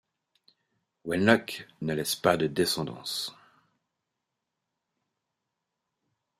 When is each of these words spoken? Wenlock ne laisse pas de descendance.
Wenlock 1.05 1.67
ne 1.81 1.93
laisse 1.93 2.15
pas 2.15 2.35
de 2.35 2.47
descendance. 2.47 3.35